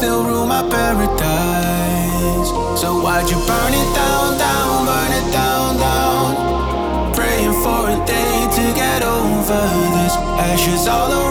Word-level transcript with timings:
still 0.00 0.24
rule 0.24 0.46
my 0.46 0.62
paradise. 0.70 2.48
So 2.80 3.02
why'd 3.02 3.28
you 3.28 3.36
burn 3.36 3.72
it 3.82 3.90
down, 3.94 4.38
down, 4.38 4.86
burn 4.86 5.12
it 5.20 5.30
down, 5.30 5.76
down? 5.76 7.12
Praying 7.12 7.52
for 7.62 7.82
a 7.94 7.98
day 8.06 8.34
to 8.56 8.64
get 8.74 9.02
over 9.02 9.60
this. 9.96 10.14
Ashes 10.48 10.88
all 10.88 11.12
around. 11.12 11.29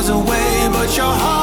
was 0.00 0.08
away, 0.08 0.68
but 0.72 0.96
your 0.96 1.04
heart. 1.04 1.39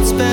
It's 0.00 0.12
been. 0.12 0.29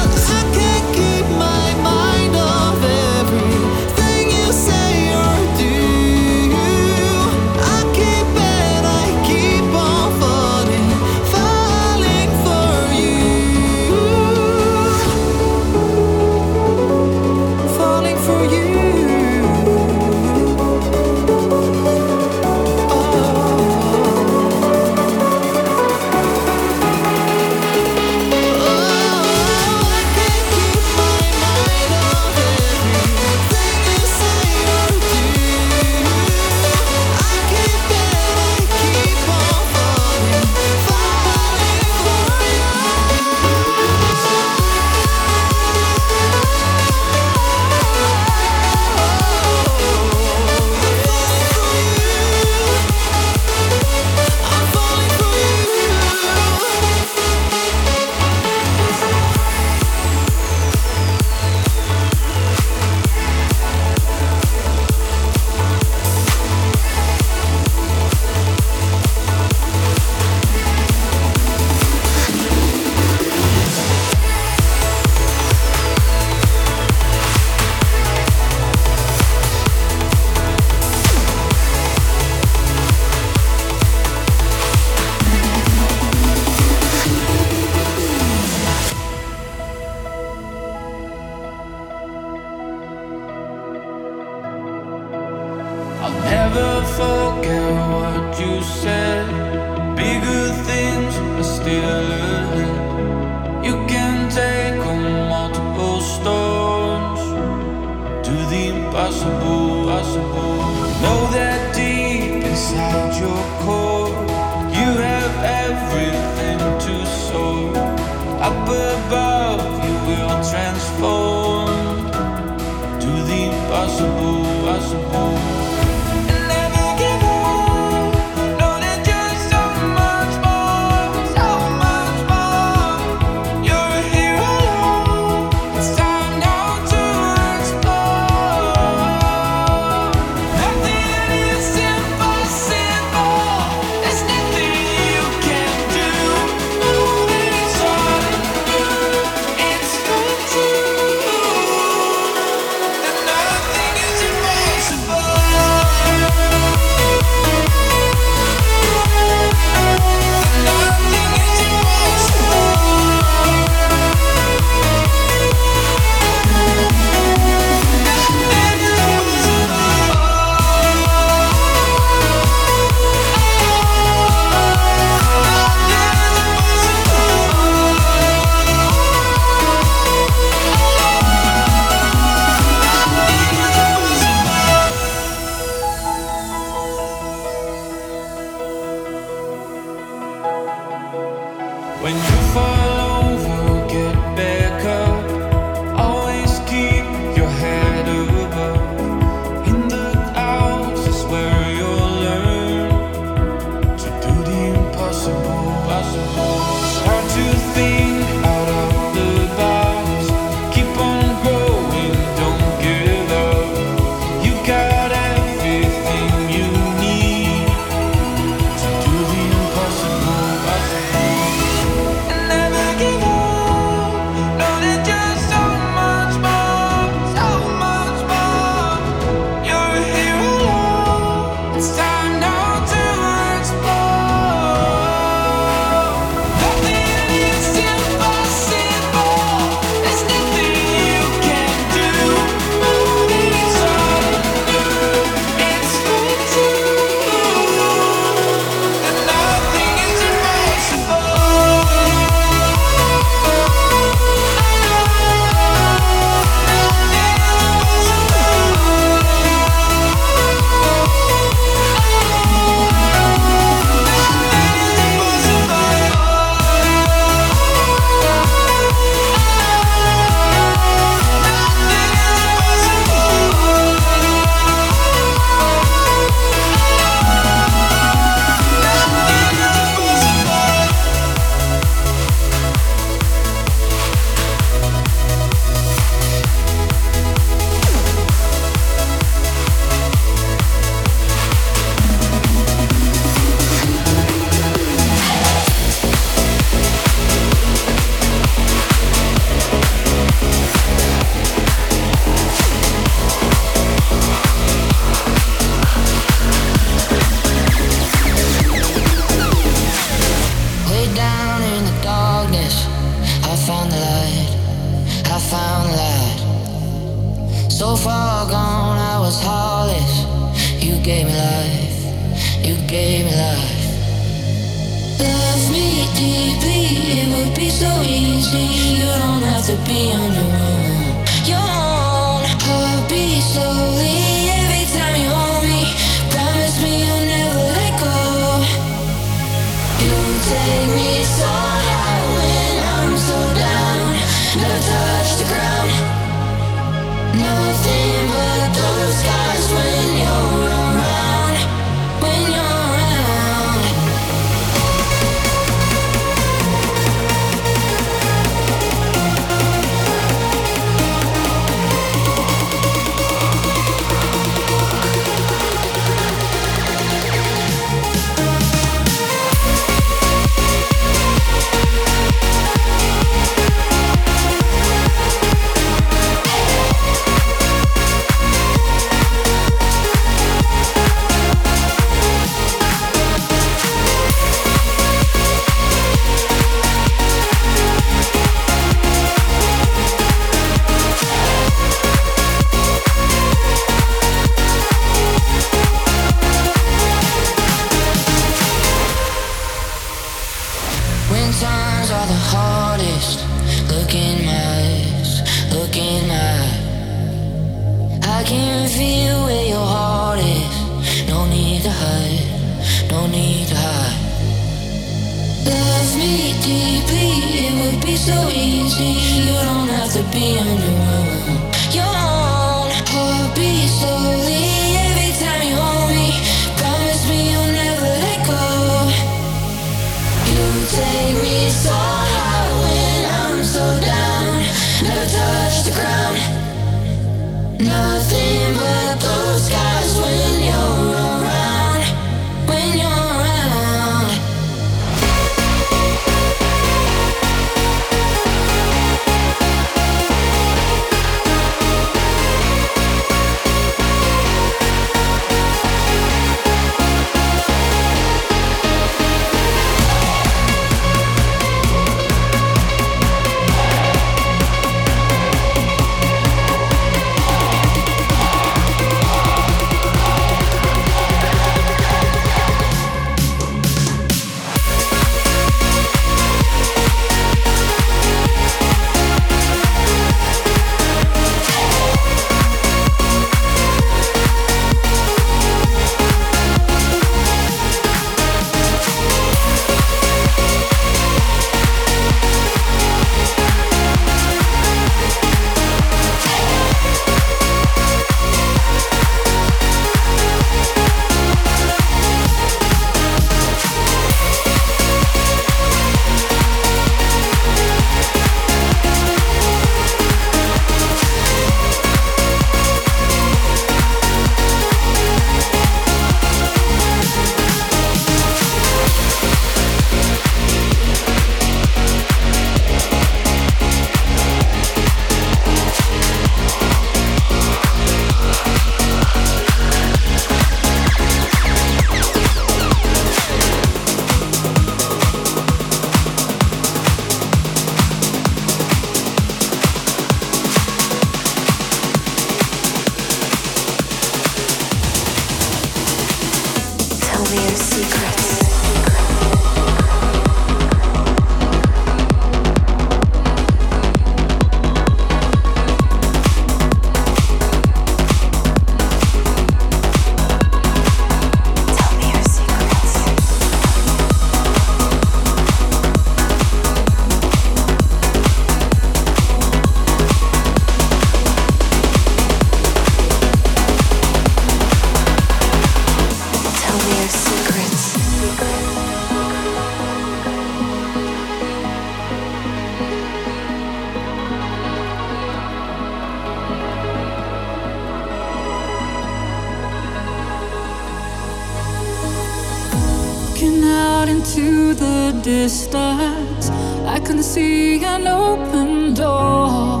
an 598.02 598.26
open 598.26 599.14
door, 599.14 600.00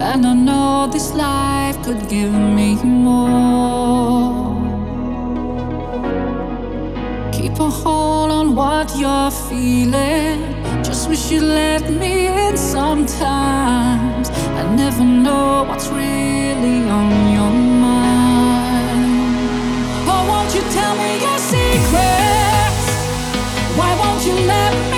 and 0.00 0.26
I 0.26 0.34
know 0.34 0.88
this 0.92 1.12
life 1.14 1.76
could 1.84 2.08
give 2.08 2.32
me 2.32 2.74
more. 2.82 4.56
Keep 7.32 7.58
a 7.60 7.70
hold 7.70 8.30
on 8.30 8.54
what 8.54 8.96
you're 8.96 9.30
feeling. 9.30 10.40
Just 10.82 11.08
wish 11.08 11.30
you 11.30 11.40
let 11.40 11.88
me 11.90 12.26
in 12.26 12.56
sometimes. 12.56 14.30
I 14.30 14.74
never 14.74 15.04
know 15.04 15.64
what's 15.68 15.88
really 15.88 16.88
on 16.98 17.10
your 17.36 17.52
mind. 17.86 19.06
Oh, 20.08 20.22
won't 20.30 20.54
you 20.54 20.62
tell 20.76 20.94
me 20.96 21.20
your 21.26 21.38
secrets? 21.38 22.86
Why 23.78 23.90
won't 24.00 24.24
you 24.26 24.34
let 24.46 24.90
me? 24.90 24.95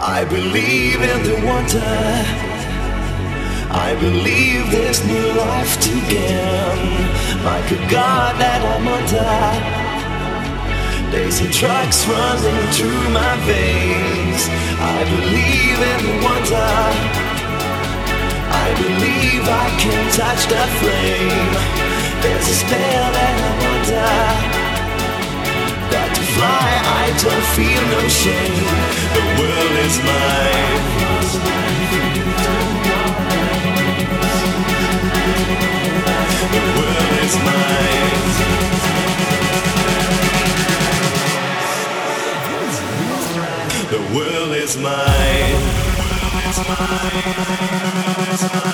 I 0.00 0.24
believe 0.24 1.02
in 1.02 1.22
the 1.24 1.34
wonder. 1.44 1.82
I 3.70 3.96
believe 3.98 4.70
there's 4.70 5.04
new 5.04 5.32
life 5.34 5.74
to 5.80 5.90
gain. 6.06 7.02
Like 7.42 7.68
a 7.72 7.82
god 7.90 8.38
that 8.38 8.62
I'm 8.62 8.86
under. 8.86 9.78
days 11.10 11.40
and 11.40 11.50
drugs 11.50 12.06
running 12.06 12.70
through 12.78 13.10
my 13.10 13.34
veins. 13.42 14.46
I 14.78 15.02
believe 15.02 15.78
in 15.82 16.00
the 16.06 16.14
wonder. 16.22 16.70
I 18.54 18.68
believe 18.78 19.42
I 19.50 19.68
can 19.82 20.02
touch 20.14 20.46
that 20.46 20.70
flame. 20.78 21.50
There's 22.22 22.48
a 22.48 22.54
spell 22.54 23.12
that 23.18 23.34
I'm 23.48 23.60
under 23.74 24.57
got 25.90 26.14
to 26.14 26.22
fly, 26.36 26.68
I 27.02 27.06
don't 27.22 27.46
feel 27.56 27.82
no 27.94 28.02
shame. 28.08 28.66
The 29.16 29.22
world 29.38 29.74
is 29.86 29.96
mine. 30.08 30.78
The 36.54 36.62
world 36.78 37.12
is 37.24 37.34
mine. 37.48 38.18
The 43.90 44.02
world 44.14 44.52
is 44.64 44.76
mine. 44.76 45.62
The 47.50 48.02
world 48.04 48.32
is 48.36 48.52
mine. 48.52 48.67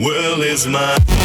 Away, 0.00 0.40
is 0.40 0.66
away. 0.66 1.19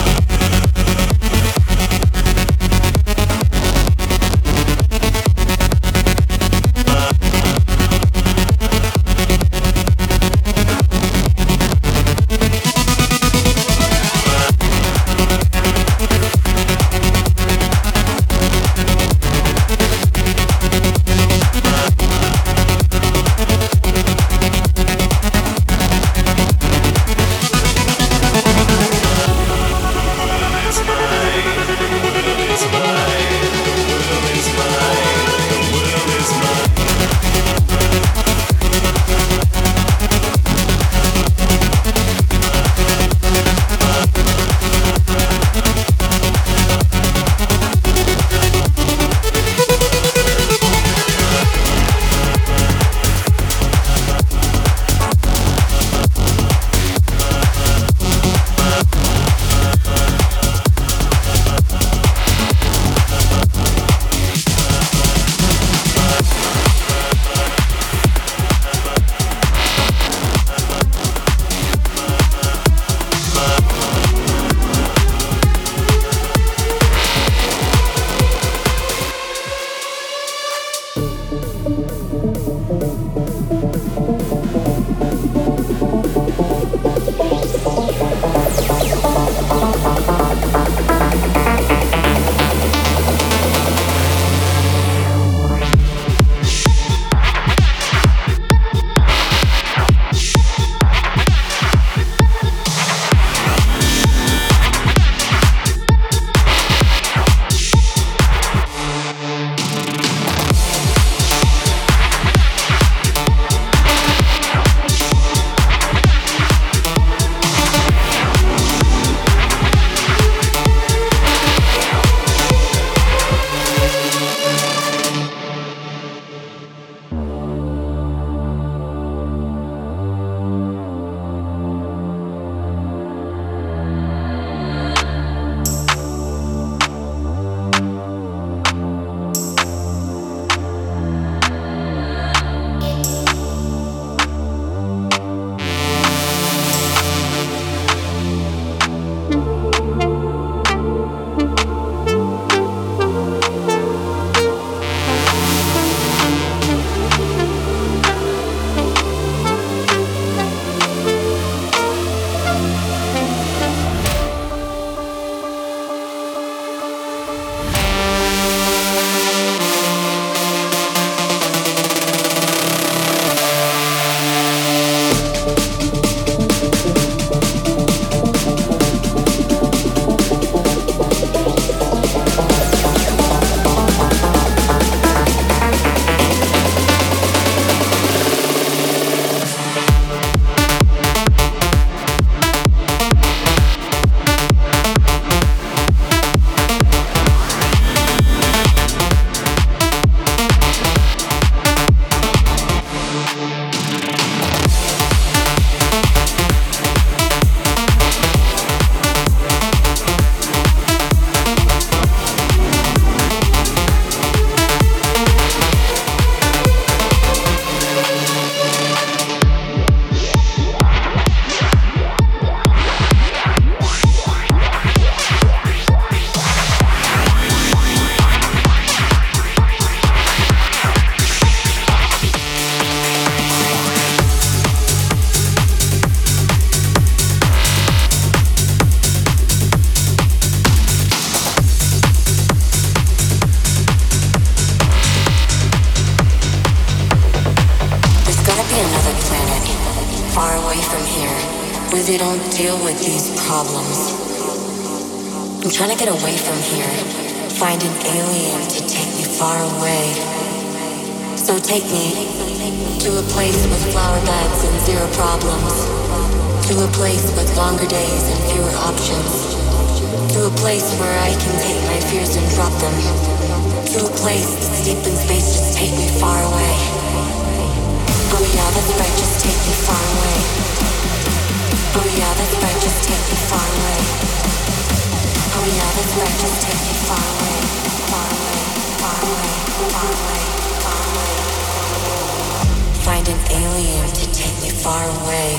Far 294.86 295.10
away. 295.24 295.58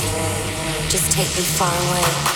Just 0.88 1.10
take 1.10 1.26
me 1.34 1.42
far 1.42 1.74
away. 1.88 2.35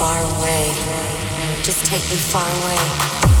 far 0.00 0.18
away. 0.38 0.72
Just 1.62 1.84
take 1.84 2.00
me 2.08 2.16
far 2.16 2.48
away. 2.62 3.39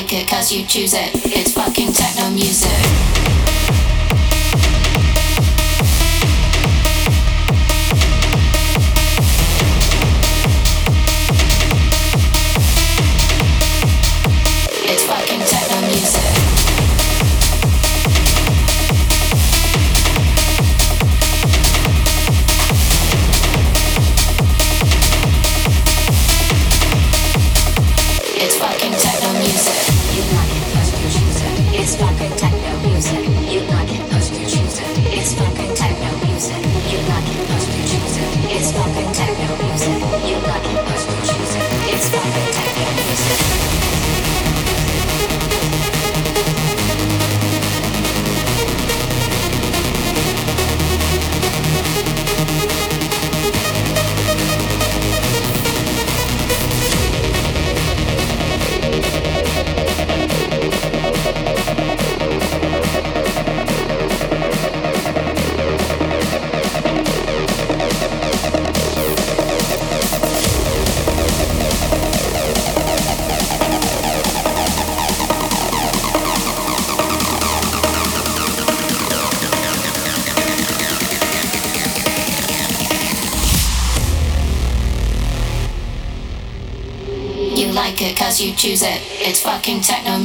Like 0.00 0.14
it 0.14 0.26
cause 0.26 0.50
you 0.50 0.64
choose 0.64 0.94
it. 0.94 1.10
It's 1.26 1.52
fucking 1.52 1.92
techno 1.92 2.30
music. 2.30 3.39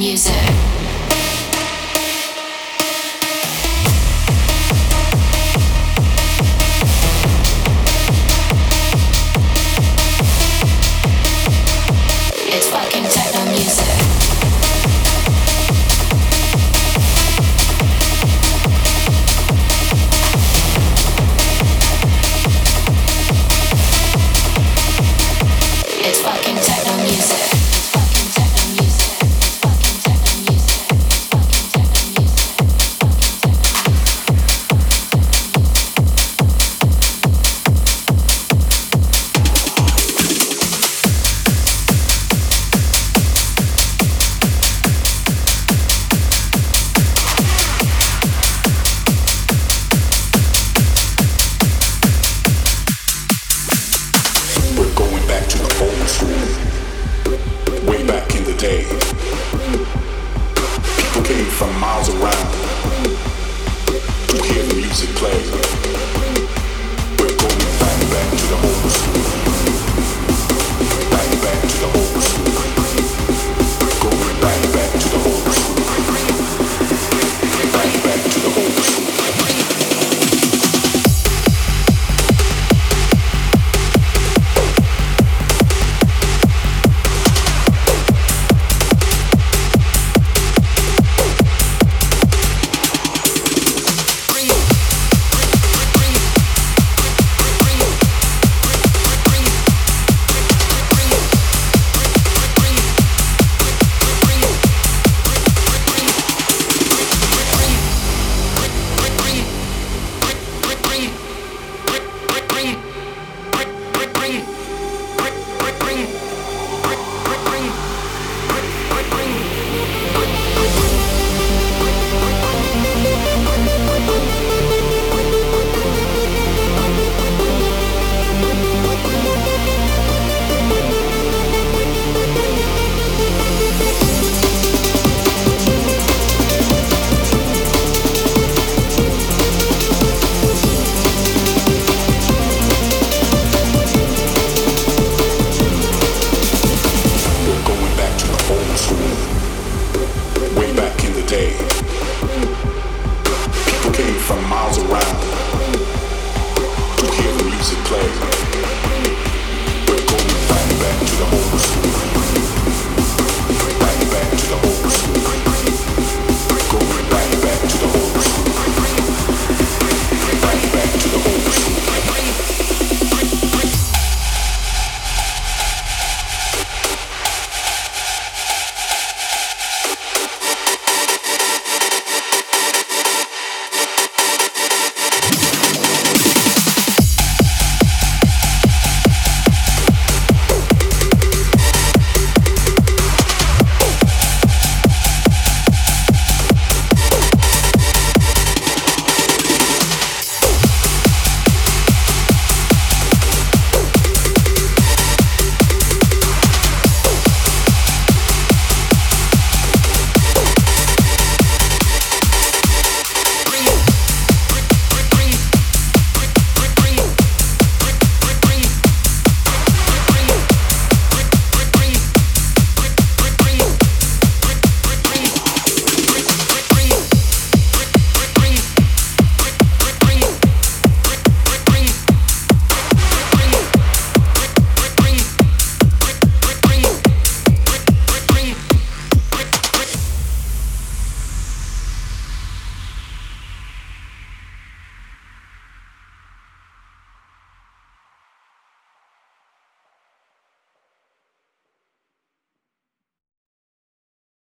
Music. 0.06 0.35